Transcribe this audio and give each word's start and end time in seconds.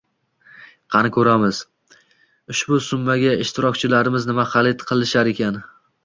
Qani 0.93 1.09
ko’ramiz 1.17 1.57
ushbu 2.53 2.79
summaga 2.85 3.33
ishtirokchilarimiz 3.43 4.25
nimalar 4.31 4.49
xarid 4.55 4.81
qilishgan 4.93 5.31
ekan. 5.33 5.61